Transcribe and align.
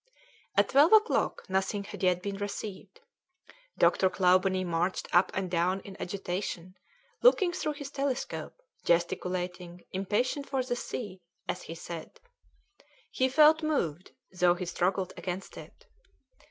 At 0.57 0.69
twelve 0.69 0.93
o'clock 0.93 1.47
nothing 1.47 1.83
had 1.83 2.01
yet 2.01 2.23
been 2.23 2.37
received. 2.37 3.01
Dr. 3.77 4.09
Clawbonny 4.09 4.63
marched 4.65 5.07
up 5.13 5.29
and 5.35 5.47
down 5.51 5.79
in 5.81 5.95
agitation, 6.01 6.73
looking 7.21 7.51
through 7.53 7.73
his 7.73 7.91
telescope, 7.91 8.59
gesticulating, 8.83 9.83
impatient 9.91 10.49
for 10.49 10.63
the 10.63 10.75
sea, 10.75 11.21
as 11.47 11.61
he 11.61 11.75
said. 11.75 12.19
He 13.11 13.29
felt 13.29 13.61
moved, 13.61 14.13
though 14.31 14.55
he 14.55 14.65
struggled 14.65 15.13
against 15.17 15.55
it. 15.55 15.85